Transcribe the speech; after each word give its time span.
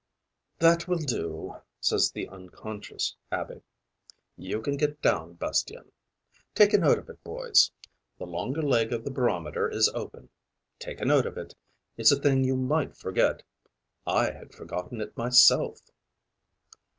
'That 0.57 0.87
will 0.87 0.97
do,' 0.97 1.53
says 1.79 2.09
the 2.11 2.27
unconscious 2.27 3.15
abbe. 3.31 3.61
'You 4.35 4.59
can 4.59 4.75
get 4.75 4.99
down, 4.99 5.33
Bastien. 5.35 5.91
Take 6.55 6.73
a 6.73 6.79
note 6.79 6.97
of 6.97 7.07
it, 7.07 7.23
boys: 7.23 7.71
the 8.17 8.25
longer 8.25 8.63
leg 8.63 8.91
of 8.93 9.03
the 9.03 9.11
barometer 9.11 9.69
is 9.69 9.89
open; 9.93 10.29
take 10.79 11.01
a 11.01 11.05
note 11.05 11.27
of 11.27 11.37
it. 11.37 11.53
It's 11.97 12.11
a 12.11 12.19
thing 12.19 12.43
you 12.43 12.55
might 12.55 12.97
forget; 12.97 13.43
I 14.07 14.31
had 14.31 14.55
forgotten 14.55 15.01
it 15.01 15.15
myself.' 15.15 15.81